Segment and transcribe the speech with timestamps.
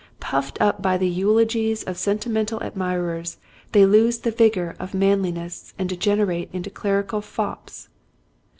[0.19, 3.37] Puffed up by the eulogies of sentimental admirers
[3.71, 7.87] they lose the vigor of manliness and degenerate into clerical fops.